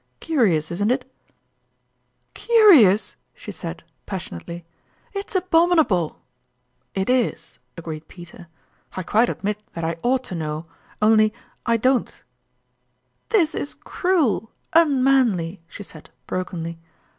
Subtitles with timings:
[0.19, 1.11] Curious, isn't it?""
[2.33, 4.65] Curious?" she said, passionately;"
[5.13, 6.19] it's abominable!""
[6.95, 8.47] It is," agreed Peter;"
[8.97, 10.65] I quite admit that I ought to know
[11.03, 11.35] only,
[11.67, 12.15] I don?t""
[13.29, 16.77] This is cruel, unmanly!" she said, broken ly.